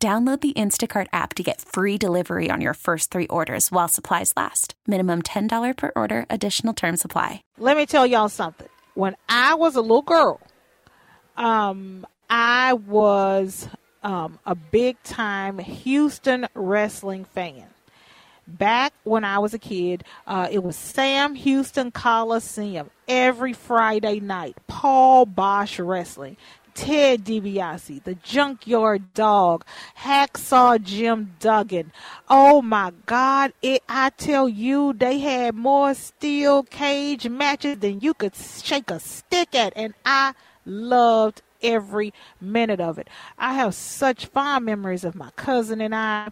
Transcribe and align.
Download 0.00 0.40
the 0.40 0.52
Instacart 0.52 1.08
app 1.12 1.34
to 1.34 1.42
get 1.42 1.60
free 1.60 1.98
delivery 1.98 2.50
on 2.52 2.60
your 2.60 2.74
first 2.74 3.10
three 3.10 3.26
orders 3.26 3.72
while 3.72 3.88
supplies 3.88 4.32
last. 4.36 4.74
Minimum 4.86 5.22
$10 5.22 5.76
per 5.76 5.90
order, 5.96 6.24
additional 6.30 6.72
term 6.72 6.96
supply. 6.96 7.42
Let 7.58 7.76
me 7.76 7.84
tell 7.84 8.06
y'all 8.06 8.28
something. 8.28 8.68
When 8.94 9.16
I 9.28 9.54
was 9.54 9.74
a 9.74 9.80
little 9.80 10.02
girl, 10.02 10.40
um, 11.36 12.06
I 12.30 12.74
was 12.74 13.68
um, 14.04 14.38
a 14.46 14.54
big 14.54 15.02
time 15.02 15.58
Houston 15.58 16.46
wrestling 16.54 17.24
fan. 17.24 17.64
Back 18.46 18.94
when 19.02 19.24
I 19.24 19.40
was 19.40 19.52
a 19.52 19.58
kid, 19.58 20.04
uh, 20.28 20.46
it 20.48 20.62
was 20.62 20.76
Sam 20.76 21.34
Houston 21.34 21.90
Coliseum 21.90 22.88
every 23.08 23.52
Friday 23.52 24.20
night. 24.20 24.56
Paul 24.68 25.26
Boesch 25.26 25.84
Wrestling. 25.84 26.36
Ted 26.78 27.24
DiBiase, 27.24 28.04
the 28.04 28.14
Junkyard 28.14 29.12
Dog, 29.12 29.64
Hacksaw 29.98 30.80
Jim 30.80 31.34
Duggan. 31.40 31.90
Oh 32.30 32.62
my 32.62 32.92
God! 33.04 33.52
It, 33.60 33.82
I 33.88 34.10
tell 34.10 34.48
you, 34.48 34.92
they 34.92 35.18
had 35.18 35.56
more 35.56 35.92
steel 35.94 36.62
cage 36.62 37.28
matches 37.28 37.78
than 37.78 37.98
you 37.98 38.14
could 38.14 38.36
shake 38.36 38.92
a 38.92 39.00
stick 39.00 39.56
at, 39.56 39.72
and 39.74 39.92
I 40.06 40.34
loved 40.64 41.42
every 41.62 42.14
minute 42.40 42.80
of 42.80 42.96
it. 42.96 43.08
I 43.36 43.54
have 43.54 43.74
such 43.74 44.26
fond 44.26 44.64
memories 44.64 45.02
of 45.02 45.16
my 45.16 45.30
cousin 45.34 45.80
and 45.80 45.96
I 45.96 46.28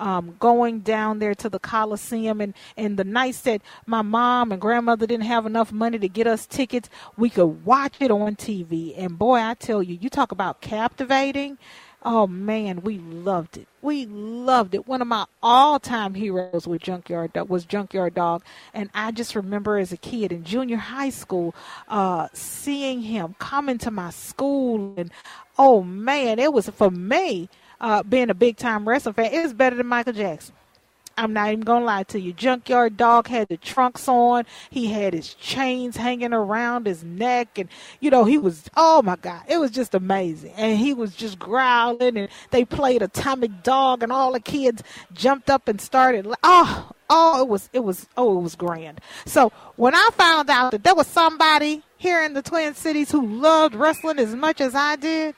um, 0.00 0.34
going 0.40 0.80
down 0.80 1.20
there 1.20 1.34
to 1.36 1.48
the 1.48 1.60
Coliseum. 1.60 2.40
And, 2.40 2.54
and 2.76 2.96
the 2.96 3.04
nights 3.04 3.42
that 3.42 3.62
my 3.86 4.02
mom 4.02 4.50
and 4.50 4.60
grandmother 4.60 5.06
didn't 5.06 5.26
have 5.26 5.46
enough 5.46 5.70
money 5.70 5.98
to 5.98 6.08
get 6.08 6.26
us 6.26 6.46
tickets, 6.46 6.88
we 7.16 7.30
could 7.30 7.64
watch 7.64 7.94
it 8.00 8.10
on 8.10 8.34
TV. 8.34 8.94
And 8.96 9.18
boy, 9.18 9.36
I 9.36 9.54
tell 9.54 9.82
you, 9.82 9.98
you 10.00 10.08
talk 10.08 10.32
about 10.32 10.60
captivating. 10.60 11.58
Oh 12.02 12.26
man, 12.26 12.80
we 12.80 12.96
loved 12.96 13.58
it. 13.58 13.68
We 13.82 14.06
loved 14.06 14.74
it. 14.74 14.88
One 14.88 15.02
of 15.02 15.08
my 15.08 15.26
all-time 15.42 16.14
heroes 16.14 16.66
was 16.66 16.80
Junkyard 16.80 17.34
Dog. 17.34 17.50
was 17.50 17.66
Junkyard 17.66 18.14
Dog, 18.14 18.42
and 18.72 18.88
I 18.94 19.10
just 19.10 19.34
remember 19.34 19.76
as 19.76 19.92
a 19.92 19.98
kid 19.98 20.32
in 20.32 20.42
junior 20.42 20.78
high 20.78 21.10
school, 21.10 21.54
uh, 21.88 22.28
seeing 22.32 23.02
him 23.02 23.34
come 23.38 23.68
into 23.68 23.90
my 23.90 24.08
school, 24.10 24.94
and 24.96 25.10
oh 25.58 25.82
man, 25.82 26.38
it 26.38 26.54
was 26.54 26.70
for 26.70 26.90
me 26.90 27.50
uh, 27.80 28.02
being 28.02 28.30
a 28.30 28.34
big 28.34 28.56
time 28.56 28.88
wrestling 28.88 29.14
fan, 29.14 29.32
it 29.32 29.42
was 29.42 29.52
better 29.52 29.76
than 29.76 29.86
Michael 29.86 30.12
Jackson. 30.12 30.54
I'm 31.20 31.34
not 31.34 31.48
even 31.48 31.60
gonna 31.60 31.84
lie 31.84 32.04
to 32.04 32.20
you. 32.20 32.32
Junkyard 32.32 32.96
Dog 32.96 33.28
had 33.28 33.48
the 33.48 33.58
trunks 33.58 34.08
on. 34.08 34.46
He 34.70 34.86
had 34.86 35.12
his 35.12 35.34
chains 35.34 35.96
hanging 35.96 36.32
around 36.32 36.86
his 36.86 37.04
neck, 37.04 37.58
and 37.58 37.68
you 38.00 38.10
know 38.10 38.24
he 38.24 38.38
was. 38.38 38.70
Oh 38.74 39.02
my 39.02 39.16
God, 39.16 39.42
it 39.46 39.58
was 39.58 39.70
just 39.70 39.94
amazing. 39.94 40.52
And 40.56 40.78
he 40.78 40.94
was 40.94 41.14
just 41.14 41.38
growling, 41.38 42.16
and 42.16 42.28
they 42.52 42.64
played 42.64 43.02
Atomic 43.02 43.62
Dog, 43.62 44.02
and 44.02 44.10
all 44.10 44.32
the 44.32 44.40
kids 44.40 44.82
jumped 45.12 45.50
up 45.50 45.68
and 45.68 45.78
started. 45.78 46.26
Oh, 46.42 46.90
oh, 47.10 47.42
it 47.42 47.48
was, 47.48 47.68
it 47.74 47.80
was, 47.80 48.06
oh, 48.16 48.38
it 48.38 48.42
was 48.42 48.54
grand. 48.54 49.00
So 49.26 49.52
when 49.76 49.94
I 49.94 50.08
found 50.12 50.48
out 50.48 50.70
that 50.70 50.84
there 50.84 50.94
was 50.94 51.06
somebody 51.06 51.82
here 51.98 52.22
in 52.22 52.32
the 52.32 52.42
Twin 52.42 52.74
Cities 52.74 53.10
who 53.10 53.26
loved 53.26 53.74
wrestling 53.74 54.18
as 54.18 54.34
much 54.34 54.60
as 54.60 54.74
I 54.74 54.96
did, 54.96 55.34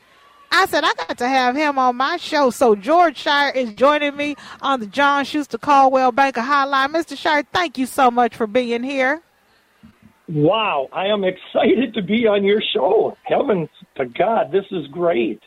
I 0.55 0.67
said 0.67 0.85
I 0.85 0.93
got 0.95 1.17
to 1.19 1.29
have 1.29 1.57
him 1.57 1.79
on 1.79 1.97
my 1.97 2.19
show. 2.19 2.51
So 2.51 2.77
George 2.77 3.25
Schire 3.25 3.55
is 3.57 3.73
joining 3.73 4.15
me 4.15 4.37
on 4.61 4.81
the 4.81 4.87
John 4.87 5.25
Schuster 5.25 5.57
Coldwell 5.57 6.13
Banker 6.13 6.43
Hotline. 6.43 6.89
Mr. 6.89 7.17
Schire, 7.17 7.47
thank 7.53 7.79
you 7.79 7.87
so 7.87 8.11
much 8.11 8.37
for 8.37 8.47
being 8.47 8.83
here. 8.83 9.23
Wow, 10.29 10.89
I 10.93 11.07
am 11.07 11.25
excited 11.25 11.95
to 11.95 12.03
be 12.03 12.27
on 12.27 12.45
your 12.45 12.61
show. 12.75 13.17
Heavens 13.25 13.71
to 13.97 14.05
God, 14.05 14.53
this 14.53 14.67
is 14.71 14.87
great. 14.89 15.41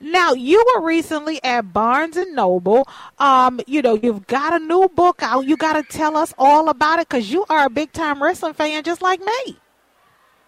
Now 0.00 0.32
you 0.32 0.64
were 0.74 0.82
recently 0.82 1.42
at 1.44 1.72
Barnes 1.72 2.16
and 2.16 2.34
Noble. 2.34 2.88
Um, 3.18 3.60
you 3.66 3.82
know 3.82 3.94
you've 3.94 4.26
got 4.26 4.60
a 4.60 4.64
new 4.64 4.88
book 4.88 5.22
out. 5.22 5.46
You 5.46 5.56
got 5.56 5.74
to 5.74 5.82
tell 5.82 6.16
us 6.16 6.34
all 6.38 6.68
about 6.68 6.98
it 6.98 7.08
because 7.08 7.30
you 7.30 7.44
are 7.48 7.66
a 7.66 7.70
big 7.70 7.92
time 7.92 8.22
wrestling 8.22 8.54
fan, 8.54 8.82
just 8.82 9.02
like 9.02 9.20
me. 9.20 9.58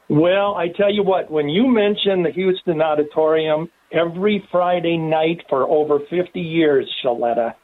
Well, 0.09 0.55
I 0.55 0.69
tell 0.69 0.93
you 0.93 1.03
what, 1.03 1.31
when 1.31 1.49
you 1.49 1.69
mention 1.69 2.23
the 2.23 2.31
Houston 2.31 2.81
Auditorium, 2.81 3.69
every 3.93 4.47
Friday 4.51 4.97
night 4.97 5.43
for 5.49 5.69
over 5.69 5.99
50 6.11 6.41
years, 6.41 6.89
Shaletta, 7.05 7.55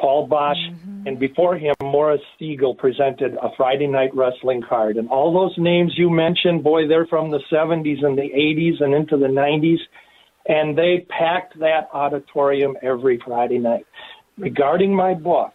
Paul 0.00 0.28
Boesch, 0.28 0.56
mm-hmm. 0.56 1.06
and 1.06 1.18
before 1.20 1.56
him, 1.56 1.74
Morris 1.80 2.20
Sigel 2.38 2.74
presented 2.74 3.34
a 3.34 3.50
Friday 3.56 3.86
night 3.86 4.10
wrestling 4.14 4.62
card. 4.68 4.96
And 4.96 5.08
all 5.08 5.32
those 5.32 5.54
names 5.58 5.92
you 5.96 6.10
mentioned, 6.10 6.64
boy, 6.64 6.88
they're 6.88 7.06
from 7.06 7.30
the 7.30 7.40
70s 7.52 8.04
and 8.04 8.18
the 8.18 8.30
80s 8.34 8.82
and 8.82 8.94
into 8.94 9.16
the 9.16 9.28
90s. 9.28 9.78
And 10.48 10.76
they 10.76 11.06
packed 11.08 11.58
that 11.60 11.88
auditorium 11.92 12.76
every 12.82 13.22
Friday 13.24 13.58
night. 13.58 13.86
Regarding 14.36 14.92
my 14.92 15.14
book, 15.14 15.52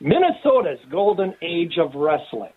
Minnesota's 0.00 0.80
Golden 0.90 1.34
Age 1.42 1.74
of 1.78 1.94
Wrestling. 1.94 2.55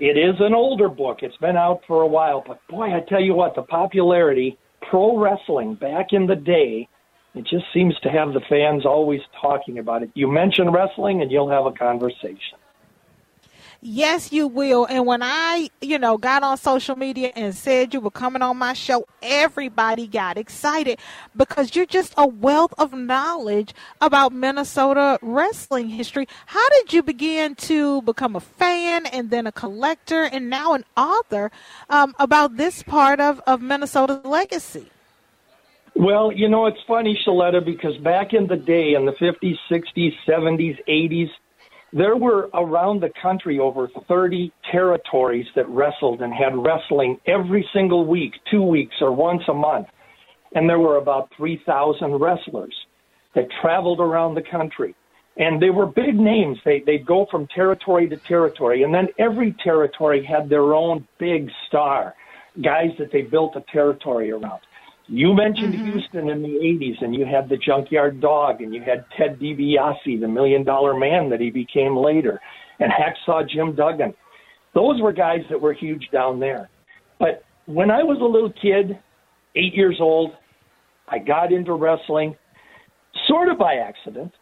It 0.00 0.16
is 0.16 0.36
an 0.40 0.54
older 0.54 0.88
book. 0.88 1.18
It's 1.20 1.36
been 1.36 1.58
out 1.58 1.82
for 1.86 2.00
a 2.00 2.06
while, 2.06 2.42
but 2.46 2.58
boy, 2.68 2.94
I 2.94 3.00
tell 3.06 3.20
you 3.20 3.34
what, 3.34 3.54
the 3.54 3.60
popularity, 3.60 4.56
pro 4.88 5.18
wrestling 5.18 5.74
back 5.74 6.06
in 6.12 6.26
the 6.26 6.36
day, 6.36 6.88
it 7.34 7.42
just 7.42 7.66
seems 7.74 7.94
to 8.00 8.08
have 8.08 8.32
the 8.32 8.40
fans 8.48 8.86
always 8.86 9.20
talking 9.42 9.78
about 9.78 10.02
it. 10.02 10.10
You 10.14 10.26
mention 10.26 10.70
wrestling 10.70 11.20
and 11.20 11.30
you'll 11.30 11.50
have 11.50 11.66
a 11.66 11.72
conversation. 11.72 12.56
Yes, 13.82 14.30
you 14.30 14.46
will. 14.46 14.84
And 14.84 15.06
when 15.06 15.22
I, 15.22 15.70
you 15.80 15.98
know, 15.98 16.18
got 16.18 16.42
on 16.42 16.58
social 16.58 16.96
media 16.96 17.32
and 17.34 17.54
said 17.54 17.94
you 17.94 18.00
were 18.00 18.10
coming 18.10 18.42
on 18.42 18.58
my 18.58 18.74
show, 18.74 19.06
everybody 19.22 20.06
got 20.06 20.36
excited 20.36 20.98
because 21.34 21.74
you're 21.74 21.86
just 21.86 22.12
a 22.18 22.26
wealth 22.26 22.74
of 22.76 22.92
knowledge 22.92 23.72
about 24.02 24.34
Minnesota 24.34 25.18
wrestling 25.22 25.88
history. 25.88 26.28
How 26.44 26.68
did 26.68 26.92
you 26.92 27.02
begin 27.02 27.54
to 27.54 28.02
become 28.02 28.36
a 28.36 28.40
fan 28.40 29.06
and 29.06 29.30
then 29.30 29.46
a 29.46 29.52
collector 29.52 30.24
and 30.24 30.50
now 30.50 30.74
an 30.74 30.84
author 30.94 31.50
um, 31.88 32.14
about 32.18 32.58
this 32.58 32.82
part 32.82 33.18
of, 33.18 33.40
of 33.46 33.62
Minnesota's 33.62 34.22
legacy? 34.26 34.90
Well, 35.96 36.32
you 36.32 36.50
know, 36.50 36.66
it's 36.66 36.80
funny, 36.86 37.18
Shaletta, 37.26 37.64
because 37.64 37.96
back 37.96 38.34
in 38.34 38.46
the 38.46 38.56
day, 38.56 38.92
in 38.92 39.06
the 39.06 39.12
50s, 39.12 39.56
60s, 39.70 40.12
70s, 40.28 40.78
80s, 40.86 41.30
there 41.92 42.16
were 42.16 42.48
around 42.54 43.02
the 43.02 43.10
country 43.20 43.58
over 43.58 43.88
30 44.08 44.52
territories 44.70 45.46
that 45.56 45.68
wrestled 45.68 46.22
and 46.22 46.32
had 46.32 46.56
wrestling 46.56 47.18
every 47.26 47.68
single 47.72 48.06
week, 48.06 48.34
two 48.50 48.62
weeks, 48.62 48.94
or 49.00 49.12
once 49.12 49.42
a 49.48 49.54
month. 49.54 49.88
And 50.54 50.68
there 50.68 50.78
were 50.78 50.96
about 50.96 51.30
3,000 51.36 52.20
wrestlers 52.20 52.74
that 53.34 53.48
traveled 53.60 54.00
around 54.00 54.34
the 54.34 54.42
country. 54.42 54.94
And 55.36 55.60
they 55.62 55.70
were 55.70 55.86
big 55.86 56.16
names. 56.16 56.58
They, 56.64 56.80
they'd 56.80 57.06
go 57.06 57.26
from 57.30 57.46
territory 57.48 58.08
to 58.08 58.16
territory. 58.16 58.82
And 58.82 58.92
then 58.92 59.08
every 59.18 59.54
territory 59.64 60.24
had 60.24 60.48
their 60.48 60.74
own 60.74 61.06
big 61.18 61.48
star, 61.66 62.14
guys 62.62 62.90
that 62.98 63.10
they 63.12 63.22
built 63.22 63.56
a 63.56 63.64
territory 63.72 64.30
around. 64.30 64.60
You 65.12 65.34
mentioned 65.34 65.74
mm-hmm. 65.74 65.90
Houston 65.90 66.30
in 66.30 66.40
the 66.40 66.48
80s, 66.48 67.02
and 67.02 67.12
you 67.12 67.26
had 67.26 67.48
the 67.48 67.56
Junkyard 67.56 68.20
Dog, 68.20 68.60
and 68.60 68.72
you 68.72 68.80
had 68.80 69.04
Ted 69.18 69.40
DiBiase, 69.40 70.20
the 70.20 70.28
Million 70.28 70.62
Dollar 70.62 70.96
Man 70.96 71.28
that 71.30 71.40
he 71.40 71.50
became 71.50 71.96
later, 71.96 72.40
and 72.78 72.92
Hacksaw 72.92 73.48
Jim 73.48 73.74
Duggan. 73.74 74.14
Those 74.72 75.02
were 75.02 75.12
guys 75.12 75.40
that 75.50 75.60
were 75.60 75.72
huge 75.72 76.08
down 76.12 76.38
there. 76.38 76.70
But 77.18 77.42
when 77.66 77.90
I 77.90 78.04
was 78.04 78.18
a 78.20 78.24
little 78.24 78.52
kid, 78.52 79.00
eight 79.56 79.74
years 79.74 79.96
old, 80.00 80.30
I 81.08 81.18
got 81.18 81.52
into 81.52 81.74
wrestling 81.74 82.36
sort 83.26 83.48
of 83.48 83.58
by 83.58 83.74
accident. 83.74 84.32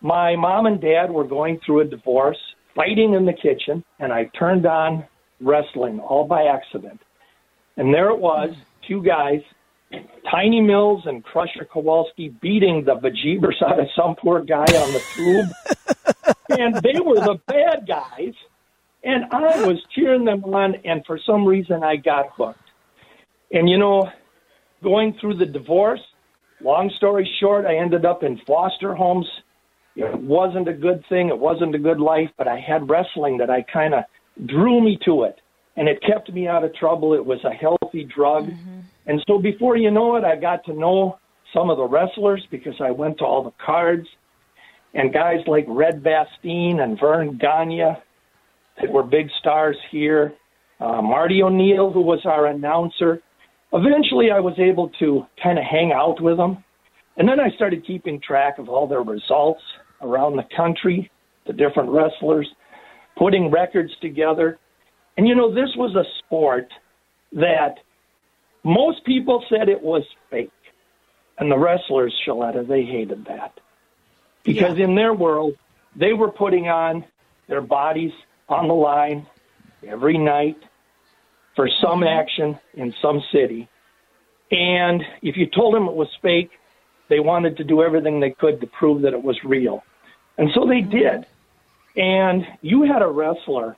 My 0.00 0.36
mom 0.36 0.66
and 0.66 0.80
dad 0.80 1.10
were 1.10 1.26
going 1.26 1.58
through 1.66 1.80
a 1.80 1.84
divorce, 1.86 2.38
fighting 2.76 3.14
in 3.14 3.26
the 3.26 3.32
kitchen, 3.32 3.82
and 3.98 4.12
I 4.12 4.30
turned 4.38 4.64
on 4.64 5.04
wrestling 5.40 5.98
all 5.98 6.24
by 6.24 6.44
accident. 6.44 7.00
And 7.76 7.92
there 7.92 8.10
it 8.10 8.18
was, 8.20 8.54
two 8.86 9.02
guys 9.02 9.40
Tiny 10.30 10.60
Mills 10.60 11.02
and 11.06 11.22
Crusher 11.22 11.66
Kowalski 11.70 12.28
beating 12.40 12.84
the 12.84 12.94
bejeebers 12.94 13.62
out 13.62 13.78
of 13.78 13.86
some 13.96 14.16
poor 14.16 14.42
guy 14.42 14.64
on 14.64 14.92
the 14.92 15.02
tube. 15.14 15.46
and 16.58 16.74
they 16.82 17.00
were 17.00 17.16
the 17.16 17.38
bad 17.46 17.86
guys. 17.86 18.34
And 19.02 19.24
I 19.32 19.66
was 19.66 19.78
cheering 19.94 20.24
them 20.24 20.44
on, 20.44 20.76
and 20.84 21.04
for 21.06 21.18
some 21.26 21.46
reason 21.46 21.82
I 21.82 21.96
got 21.96 22.30
hooked. 22.36 22.58
And 23.52 23.68
you 23.68 23.78
know, 23.78 24.10
going 24.82 25.16
through 25.20 25.36
the 25.36 25.46
divorce, 25.46 26.00
long 26.60 26.90
story 26.96 27.28
short, 27.40 27.66
I 27.66 27.76
ended 27.76 28.04
up 28.04 28.22
in 28.22 28.40
foster 28.46 28.94
homes. 28.94 29.26
It 29.94 30.18
wasn't 30.20 30.68
a 30.68 30.72
good 30.72 31.04
thing. 31.08 31.28
It 31.28 31.38
wasn't 31.38 31.74
a 31.74 31.78
good 31.78 32.00
life, 32.00 32.30
but 32.36 32.48
I 32.48 32.58
had 32.58 32.88
wrestling 32.88 33.38
that 33.38 33.50
I 33.50 33.62
kind 33.62 33.94
of 33.94 34.04
drew 34.46 34.82
me 34.82 34.98
to 35.04 35.24
it, 35.24 35.40
and 35.76 35.88
it 35.88 36.02
kept 36.02 36.32
me 36.32 36.48
out 36.48 36.64
of 36.64 36.74
trouble. 36.74 37.14
It 37.14 37.24
was 37.24 37.38
a 37.44 37.50
healthy 37.50 38.04
drug, 38.04 38.46
mm-hmm. 38.46 38.80
And 39.06 39.22
so 39.26 39.38
before 39.38 39.76
you 39.76 39.90
know 39.90 40.16
it, 40.16 40.24
I 40.24 40.36
got 40.36 40.64
to 40.66 40.72
know 40.72 41.18
some 41.52 41.70
of 41.70 41.76
the 41.76 41.84
wrestlers 41.84 42.44
because 42.50 42.74
I 42.80 42.90
went 42.90 43.18
to 43.18 43.24
all 43.24 43.44
the 43.44 43.52
cards, 43.64 44.06
and 44.94 45.12
guys 45.12 45.40
like 45.46 45.64
Red 45.68 46.02
Bastien 46.02 46.80
and 46.80 46.98
Vern 46.98 47.38
Gagne 47.38 47.96
that 48.80 48.90
were 48.90 49.02
big 49.02 49.28
stars 49.38 49.76
here. 49.90 50.34
Uh, 50.80 51.00
Marty 51.00 51.42
O'Neill, 51.42 51.92
who 51.92 52.00
was 52.00 52.20
our 52.24 52.46
announcer. 52.46 53.20
Eventually, 53.72 54.30
I 54.30 54.40
was 54.40 54.54
able 54.58 54.90
to 55.00 55.24
kind 55.42 55.58
of 55.58 55.64
hang 55.64 55.92
out 55.92 56.20
with 56.20 56.36
them. 56.36 56.64
And 57.16 57.28
then 57.28 57.38
I 57.38 57.54
started 57.54 57.86
keeping 57.86 58.20
track 58.20 58.58
of 58.58 58.68
all 58.68 58.88
their 58.88 59.02
results 59.02 59.62
around 60.00 60.36
the 60.36 60.44
country, 60.56 61.10
the 61.46 61.52
different 61.52 61.90
wrestlers, 61.90 62.48
putting 63.16 63.50
records 63.50 63.92
together. 64.00 64.58
And 65.16 65.28
you 65.28 65.34
know, 65.34 65.54
this 65.54 65.70
was 65.76 65.94
a 65.94 66.04
sport 66.18 66.68
that 67.32 67.76
most 68.64 69.04
people 69.04 69.44
said 69.48 69.68
it 69.68 69.82
was 69.82 70.02
fake. 70.30 70.50
And 71.38 71.50
the 71.50 71.58
wrestlers, 71.58 72.14
Shaletta, 72.26 72.66
they 72.66 72.84
hated 72.84 73.26
that. 73.26 73.58
Because 74.42 74.78
yeah. 74.78 74.84
in 74.84 74.94
their 74.94 75.14
world, 75.14 75.54
they 75.96 76.12
were 76.12 76.30
putting 76.30 76.68
on 76.68 77.04
their 77.48 77.60
bodies 77.60 78.12
on 78.48 78.68
the 78.68 78.74
line 78.74 79.26
every 79.86 80.18
night 80.18 80.56
for 81.56 81.68
some 81.82 82.00
mm-hmm. 82.00 82.20
action 82.20 82.58
in 82.74 82.94
some 83.02 83.22
city. 83.32 83.68
And 84.50 85.02
if 85.22 85.36
you 85.36 85.46
told 85.46 85.74
them 85.74 85.84
it 85.84 85.94
was 85.94 86.08
fake, 86.22 86.50
they 87.08 87.20
wanted 87.20 87.56
to 87.58 87.64
do 87.64 87.82
everything 87.82 88.20
they 88.20 88.30
could 88.30 88.60
to 88.60 88.66
prove 88.66 89.02
that 89.02 89.12
it 89.12 89.22
was 89.22 89.36
real. 89.44 89.82
And 90.38 90.50
so 90.54 90.66
they 90.66 90.80
mm-hmm. 90.80 90.90
did. 90.90 91.26
And 91.96 92.44
you 92.60 92.82
had 92.82 93.02
a 93.02 93.08
wrestler 93.08 93.76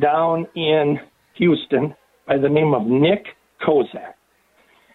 down 0.00 0.46
in 0.54 0.98
Houston 1.34 1.94
by 2.26 2.38
the 2.38 2.48
name 2.48 2.74
of 2.74 2.86
Nick 2.86 3.26
Kozak. 3.66 4.14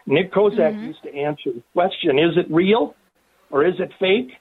Nick 0.05 0.31
Kozak 0.31 0.73
mm-hmm. 0.73 0.85
used 0.85 1.03
to 1.03 1.13
answer 1.13 1.51
the 1.53 1.63
question, 1.73 2.17
is 2.17 2.37
it 2.37 2.49
real 2.49 2.95
or 3.51 3.65
is 3.65 3.75
it 3.79 3.91
fake? 3.99 4.31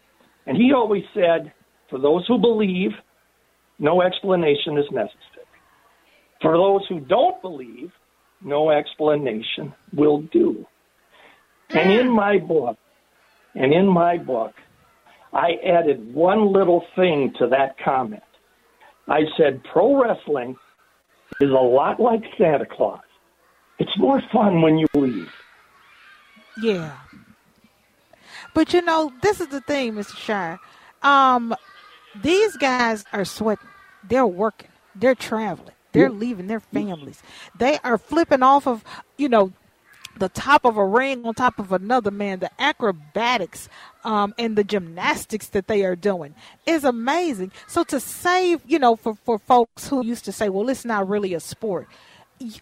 And 0.46 0.56
he 0.56 0.72
always 0.72 1.02
said, 1.12 1.52
for 1.90 1.98
those 1.98 2.26
who 2.26 2.38
believe, 2.38 2.92
no 3.78 4.02
explanation 4.02 4.78
is 4.78 4.86
necessary. 4.90 5.46
For 6.40 6.56
those 6.56 6.82
who 6.88 7.00
don't 7.00 7.40
believe, 7.42 7.90
no 8.42 8.70
explanation 8.70 9.74
will 9.92 10.22
do. 10.32 10.66
And 11.70 11.90
in 11.90 12.08
my 12.08 12.38
book, 12.38 12.76
and 13.54 13.72
in 13.72 13.88
my 13.88 14.18
book, 14.18 14.52
I 15.32 15.54
added 15.66 16.14
one 16.14 16.52
little 16.52 16.84
thing 16.94 17.32
to 17.38 17.48
that 17.48 17.76
comment. 17.84 18.22
I 19.08 19.22
said 19.36 19.62
pro 19.64 20.00
wrestling 20.00 20.56
is 21.40 21.50
a 21.50 21.54
lot 21.54 22.00
like 22.00 22.22
Santa 22.38 22.66
Claus. 22.66 23.00
It's 23.78 23.96
more 23.98 24.22
fun 24.32 24.62
when 24.62 24.78
you 24.78 24.86
leave. 24.94 25.32
Yeah. 26.62 26.96
But 28.54 28.72
you 28.72 28.82
know, 28.82 29.12
this 29.22 29.40
is 29.40 29.48
the 29.48 29.60
thing, 29.60 29.94
Mr. 29.94 30.16
Schire. 30.16 30.58
Um, 31.06 31.54
these 32.22 32.56
guys 32.56 33.04
are 33.12 33.24
sweating. 33.24 33.68
They're 34.08 34.26
working. 34.26 34.70
They're 34.94 35.14
traveling. 35.14 35.72
They're 35.92 36.10
leaving 36.10 36.46
their 36.46 36.60
families. 36.60 37.22
They 37.58 37.78
are 37.82 37.96
flipping 37.96 38.42
off 38.42 38.66
of, 38.66 38.84
you 39.16 39.30
know, 39.30 39.52
the 40.18 40.28
top 40.28 40.64
of 40.64 40.76
a 40.76 40.84
ring 40.84 41.24
on 41.24 41.34
top 41.34 41.58
of 41.58 41.72
another 41.72 42.10
man, 42.10 42.40
the 42.40 42.50
acrobatics 42.60 43.68
um, 44.04 44.34
and 44.38 44.56
the 44.56 44.64
gymnastics 44.64 45.48
that 45.48 45.68
they 45.68 45.84
are 45.84 45.96
doing 45.96 46.34
is 46.66 46.84
amazing. 46.84 47.52
So 47.66 47.84
to 47.84 48.00
save, 48.00 48.60
you 48.66 48.78
know, 48.78 48.96
for, 48.96 49.14
for 49.24 49.38
folks 49.38 49.88
who 49.88 50.04
used 50.04 50.24
to 50.26 50.32
say, 50.32 50.48
well, 50.48 50.68
it's 50.68 50.84
not 50.84 51.08
really 51.08 51.34
a 51.34 51.40
sport, 51.40 51.88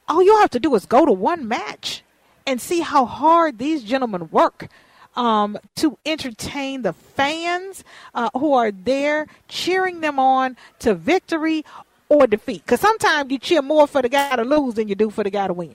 all 0.08 0.22
you 0.22 0.36
have 0.38 0.50
to 0.50 0.60
do 0.60 0.74
is 0.74 0.86
go 0.86 1.04
to 1.04 1.12
one 1.12 1.48
match 1.48 2.02
and 2.46 2.60
see 2.60 2.80
how 2.80 3.04
hard 3.04 3.58
these 3.58 3.82
gentlemen 3.82 4.28
work 4.30 4.68
um, 5.16 5.58
to 5.76 5.98
entertain 6.04 6.82
the 6.82 6.92
fans 6.92 7.84
uh, 8.14 8.30
who 8.34 8.54
are 8.54 8.70
there 8.70 9.26
cheering 9.48 10.00
them 10.00 10.18
on 10.18 10.56
to 10.80 10.94
victory 10.94 11.64
or 12.08 12.26
defeat. 12.26 12.62
Because 12.64 12.80
sometimes 12.80 13.30
you 13.30 13.38
cheer 13.38 13.62
more 13.62 13.86
for 13.86 14.02
the 14.02 14.08
guy 14.08 14.34
to 14.36 14.44
lose 14.44 14.74
than 14.74 14.88
you 14.88 14.94
do 14.94 15.10
for 15.10 15.24
the 15.24 15.30
guy 15.30 15.46
to 15.46 15.52
win. 15.52 15.74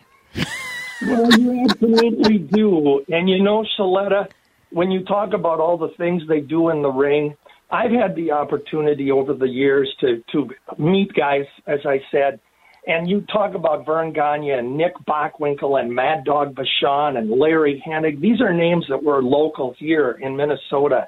well, 1.01 1.31
you 1.39 1.65
absolutely 1.69 2.39
do. 2.39 3.03
And 3.09 3.29
you 3.29 3.41
know, 3.41 3.65
Shaletta, 3.77 4.29
when 4.71 4.91
you 4.91 5.03
talk 5.05 5.33
about 5.33 5.59
all 5.59 5.77
the 5.77 5.89
things 5.97 6.23
they 6.27 6.41
do 6.41 6.69
in 6.69 6.81
the 6.81 6.91
ring, 6.91 7.35
I've 7.71 7.91
had 7.91 8.15
the 8.15 8.31
opportunity 8.31 9.11
over 9.11 9.33
the 9.33 9.47
years 9.47 9.93
to 10.01 10.23
to 10.31 10.49
meet 10.77 11.13
guys, 11.13 11.45
as 11.67 11.79
I 11.85 12.01
said, 12.11 12.39
and 12.89 13.07
you 13.07 13.21
talk 13.31 13.53
about 13.53 13.85
Vern 13.85 14.11
Gagne 14.11 14.49
and 14.49 14.75
Nick 14.75 14.93
Bockwinkel 15.07 15.79
and 15.79 15.93
Mad 15.93 16.23
Dog 16.25 16.55
Vachon 16.55 17.19
and 17.19 17.29
Larry 17.29 17.81
Hennig. 17.87 18.19
These 18.19 18.41
are 18.41 18.51
names 18.51 18.83
that 18.89 19.03
were 19.03 19.21
local 19.21 19.75
here 19.77 20.17
in 20.19 20.35
Minnesota. 20.35 21.07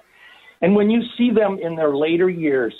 And 0.61 0.75
when 0.75 0.91
you 0.91 1.01
see 1.17 1.31
them 1.31 1.57
in 1.59 1.75
their 1.75 1.95
later 1.95 2.29
years, 2.29 2.71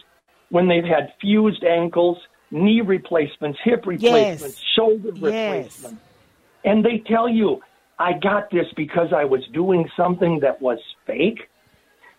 when 0.50 0.68
they've 0.68 0.84
had 0.84 1.14
fused 1.20 1.64
ankles, 1.64 2.20
knee 2.52 2.82
replacements, 2.82 3.58
hip 3.64 3.88
replacements, 3.88 4.58
yes. 4.58 4.66
shoulder 4.76 5.12
replacements, 5.14 5.82
yes. 5.82 5.94
and 6.64 6.86
they 6.86 7.02
tell 7.08 7.28
you, 7.28 7.60
I 7.98 8.14
got 8.14 8.52
this 8.52 8.68
because 8.78 9.08
I 9.16 9.26
was 9.26 9.42
doing 9.52 9.90
something 9.98 10.42
that 10.42 10.62
was 10.62 10.78
fake. 11.08 11.40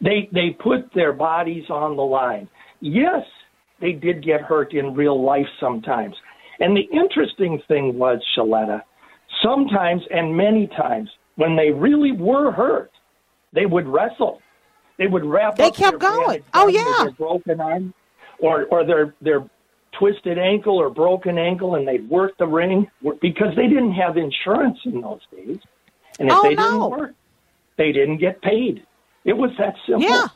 They 0.01 0.29
they 0.33 0.51
put 0.51 0.93
their 0.95 1.13
bodies 1.13 1.71
on 1.71 1.95
the 1.97 2.03
line. 2.03 2.49
Yes, 2.81 3.23
they 3.81 3.93
did 3.93 4.25
get 4.25 4.41
hurt 4.41 4.75
in 4.75 4.95
real 4.95 5.25
life 5.25 5.47
sometimes. 5.61 6.17
And 6.61 6.77
the 6.77 6.89
interesting 6.93 7.61
thing 7.69 7.99
was, 7.99 8.21
Shaletta, 8.37 8.83
sometimes 9.43 10.03
and 10.11 10.37
many 10.37 10.67
times 10.69 11.11
when 11.37 11.57
they 11.57 11.71
really 11.71 12.13
were 12.13 12.53
hurt, 12.53 12.91
they 13.53 13.67
would 13.67 13.87
wrestle. 13.87 14.41
They 14.99 15.07
would 15.07 15.25
wrap 15.25 15.57
they 15.57 15.71
kept 15.71 15.99
going. 15.99 16.45
Oh 16.55 16.69
yeah, 16.69 17.11
broken 17.17 17.61
arm, 17.61 17.95
or 18.39 18.67
or 18.67 18.85
their 18.85 19.15
their 19.21 19.49
twisted 19.99 20.39
ankle 20.39 20.77
or 20.77 20.91
broken 20.91 21.39
ankle, 21.39 21.75
and 21.75 21.89
they'd 21.89 22.09
work 22.09 22.37
the 22.39 22.47
ring 22.47 22.89
because 23.21 23.55
they 23.57 23.67
didn't 23.67 23.93
have 23.93 24.17
insurance 24.17 24.79
in 24.85 25.01
those 25.01 25.21
days. 25.31 25.59
And 26.19 26.29
if 26.29 26.35
oh, 26.35 26.43
they 26.43 26.55
no. 26.55 26.65
didn't 26.65 26.91
work, 26.91 27.15
they 27.79 27.93
didn't 27.93 28.19
get 28.19 28.41
paid. 28.43 28.87
It 29.25 29.33
was 29.33 29.51
that 29.59 29.75
simple. 29.87 30.03
Yeah. 30.09 30.27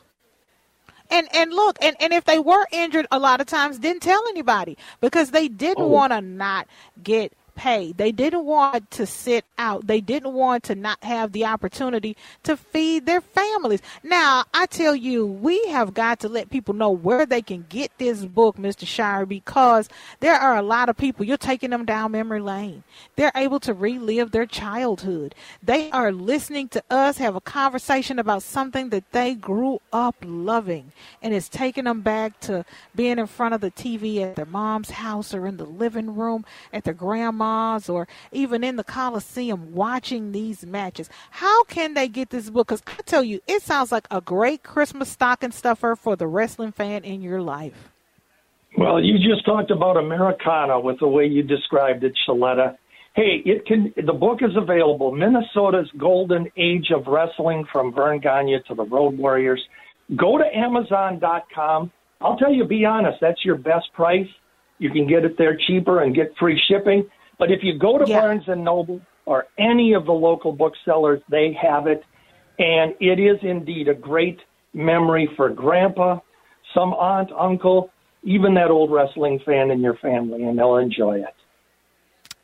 And 1.09 1.27
and 1.33 1.53
look, 1.53 1.77
and, 1.81 1.95
and 1.99 2.13
if 2.13 2.25
they 2.25 2.39
were 2.39 2.65
injured, 2.71 3.07
a 3.11 3.19
lot 3.19 3.39
of 3.39 3.47
times 3.47 3.79
didn't 3.79 4.01
tell 4.01 4.21
anybody 4.29 4.77
because 4.99 5.31
they 5.31 5.47
didn't 5.47 5.83
oh. 5.83 5.87
want 5.87 6.11
to 6.13 6.21
not 6.21 6.67
get 7.01 7.33
pay. 7.57 7.91
They 7.91 8.13
didn't 8.13 8.45
want 8.45 8.89
to 8.91 9.05
sit 9.05 9.43
out. 9.57 9.87
They 9.87 9.99
didn't 9.99 10.33
want 10.33 10.63
to 10.65 10.75
not 10.75 11.03
have 11.03 11.33
the 11.33 11.45
opportunity 11.45 12.15
to 12.43 12.55
feed 12.55 13.05
their 13.05 13.19
families. 13.19 13.81
Now, 14.03 14.45
I 14.53 14.67
tell 14.67 14.95
you, 14.95 15.25
we 15.25 15.65
have 15.67 15.93
got 15.93 16.19
to 16.21 16.29
let 16.29 16.49
people 16.49 16.73
know 16.73 16.91
where 16.91 17.25
they 17.25 17.41
can 17.41 17.65
get 17.67 17.91
this 17.97 18.23
book, 18.23 18.57
Mr. 18.57 18.85
Schire, 18.85 19.27
because 19.27 19.89
there 20.21 20.35
are 20.35 20.55
a 20.55 20.61
lot 20.61 20.87
of 20.87 20.95
people, 20.95 21.25
you're 21.25 21.37
taking 21.37 21.71
them 21.71 21.83
down 21.83 22.11
memory 22.11 22.39
lane. 22.39 22.83
They're 23.15 23.31
able 23.35 23.59
to 23.61 23.73
relive 23.73 24.31
their 24.31 24.45
childhood. 24.45 25.35
They 25.61 25.89
are 25.91 26.11
listening 26.11 26.69
to 26.69 26.83
us 26.89 27.17
have 27.17 27.35
a 27.35 27.41
conversation 27.41 28.19
about 28.19 28.43
something 28.43 28.89
that 28.89 29.11
they 29.11 29.33
grew 29.33 29.81
up 29.91 30.15
loving, 30.23 30.91
and 31.21 31.33
it's 31.33 31.49
taking 31.49 31.85
them 31.85 32.01
back 32.01 32.39
to 32.41 32.63
being 32.95 33.17
in 33.17 33.27
front 33.27 33.55
of 33.55 33.61
the 33.61 33.71
TV 33.71 34.21
at 34.21 34.35
their 34.35 34.45
mom's 34.45 34.91
house 34.91 35.33
or 35.33 35.47
in 35.47 35.57
the 35.57 35.65
living 35.65 36.15
room 36.15 36.45
at 36.71 36.83
their 36.83 36.93
or 37.89 38.07
even 38.31 38.63
in 38.63 38.75
the 38.75 38.83
Coliseum 38.83 39.73
watching 39.73 40.31
these 40.31 40.65
matches. 40.65 41.09
How 41.31 41.63
can 41.65 41.93
they 41.93 42.07
get 42.07 42.29
this 42.29 42.49
book? 42.49 42.67
Because 42.67 42.83
I 42.87 43.01
tell 43.05 43.23
you, 43.23 43.39
it 43.47 43.61
sounds 43.61 43.91
like 43.91 44.07
a 44.11 44.21
great 44.21 44.63
Christmas 44.63 45.09
stocking 45.09 45.51
stuffer 45.51 45.95
for 45.95 46.15
the 46.15 46.27
wrestling 46.27 46.71
fan 46.71 47.03
in 47.03 47.21
your 47.21 47.41
life. 47.41 47.89
Well, 48.77 49.03
you 49.03 49.17
just 49.17 49.45
talked 49.45 49.71
about 49.71 49.97
Americana 49.97 50.79
with 50.79 50.99
the 50.99 51.07
way 51.07 51.25
you 51.25 51.41
described 51.41 52.03
it, 52.03 52.13
Shaletta. 52.27 52.77
Hey, 53.15 53.41
it 53.45 53.65
can. 53.65 53.91
The 53.95 54.13
book 54.13 54.39
is 54.43 54.55
available. 54.55 55.11
Minnesota's 55.11 55.89
Golden 55.97 56.51
Age 56.55 56.91
of 56.95 57.07
Wrestling 57.07 57.65
from 57.71 57.91
Vern 57.91 58.19
Gagne 58.19 58.59
to 58.67 58.75
the 58.75 58.83
Road 58.83 59.17
Warriors. 59.17 59.63
Go 60.15 60.37
to 60.37 60.45
Amazon.com. 60.55 61.91
I'll 62.21 62.37
tell 62.37 62.53
you, 62.53 62.65
be 62.65 62.85
honest, 62.85 63.17
that's 63.19 63.43
your 63.43 63.55
best 63.55 63.91
price. 63.93 64.27
You 64.77 64.91
can 64.91 65.07
get 65.07 65.25
it 65.25 65.37
there 65.37 65.57
cheaper 65.67 66.03
and 66.03 66.13
get 66.13 66.33
free 66.39 66.61
shipping. 66.69 67.09
But 67.39 67.51
if 67.51 67.59
you 67.63 67.77
go 67.77 67.97
to 67.97 68.05
yeah. 68.07 68.19
Barnes 68.19 68.43
and 68.47 68.63
Noble 68.63 69.01
or 69.25 69.45
any 69.57 69.93
of 69.93 70.05
the 70.05 70.13
local 70.13 70.51
booksellers, 70.51 71.21
they 71.29 71.55
have 71.61 71.87
it. 71.87 72.03
And 72.59 72.95
it 72.99 73.19
is 73.19 73.37
indeed 73.43 73.87
a 73.87 73.93
great 73.93 74.39
memory 74.73 75.29
for 75.35 75.49
grandpa, 75.49 76.19
some 76.73 76.93
aunt, 76.93 77.29
uncle, 77.37 77.91
even 78.23 78.55
that 78.55 78.71
old 78.71 78.91
wrestling 78.91 79.39
fan 79.45 79.69
in 79.71 79.81
your 79.81 79.95
family, 79.95 80.43
and 80.43 80.57
they'll 80.57 80.77
enjoy 80.77 81.19
it. 81.19 81.35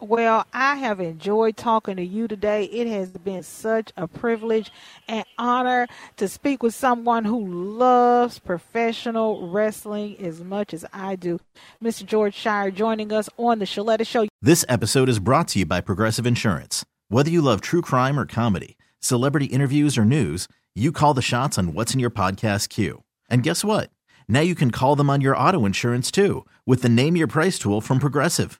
Well, 0.04 0.46
I 0.52 0.76
have 0.76 1.00
enjoyed 1.00 1.56
talking 1.56 1.96
to 1.96 2.04
you 2.04 2.28
today. 2.28 2.66
It 2.66 2.88
has 2.88 3.12
been 3.12 3.42
such 3.42 3.94
a 3.96 4.06
privilege 4.06 4.70
and 5.08 5.24
honor 5.38 5.88
to 6.18 6.28
speak 6.28 6.62
with 6.62 6.76
someone 6.76 7.24
who 7.24 7.48
loves 7.48 8.38
professional 8.38 9.48
wrestling 9.48 10.18
as 10.20 10.42
much 10.42 10.74
as 10.74 10.84
I 10.92 11.16
do. 11.16 11.40
Mr. 11.82 12.06
George 12.06 12.36
Schire 12.36 12.76
joining 12.76 13.14
us 13.14 13.30
on 13.38 13.60
the 13.60 13.66
Shaletta 13.66 14.06
Show. 14.06 14.28
This 14.42 14.66
episode 14.68 15.08
is 15.08 15.20
brought 15.20 15.48
to 15.50 15.60
you 15.60 15.66
by 15.66 15.80
Progressive 15.80 16.28
Insurance. 16.28 16.84
Whether 17.08 17.30
you 17.30 17.42
love 17.42 17.62
true 17.62 17.82
crime 17.82 18.20
or 18.20 18.26
comedy, 18.26 18.76
celebrity 19.00 19.46
interviews 19.46 19.98
or 19.98 20.04
news, 20.04 20.50
you 20.76 20.92
call 20.92 21.14
the 21.14 21.22
shots 21.22 21.58
on 21.58 21.74
what's 21.74 21.94
in 21.94 22.02
your 22.02 22.12
podcast 22.12 22.68
queue. 22.68 23.04
And 23.30 23.42
guess 23.42 23.64
what? 23.64 23.90
Now 24.28 24.42
you 24.42 24.54
can 24.54 24.70
call 24.70 24.98
them 24.98 25.10
on 25.10 25.22
your 25.22 25.38
auto 25.38 25.66
insurance 25.66 26.12
too 26.12 26.46
with 26.66 26.82
the 26.82 26.90
Name 26.90 27.16
Your 27.16 27.28
Price 27.28 27.58
tool 27.58 27.80
from 27.80 28.00
Progressive. 28.00 28.60